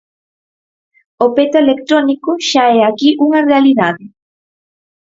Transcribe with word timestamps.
O 1.25 1.27
peto 1.35 1.57
electrónico 1.65 2.29
xa 2.49 2.65
é 2.79 2.81
aquí 2.83 3.09
unha 3.25 3.41
realidade. 3.49 4.05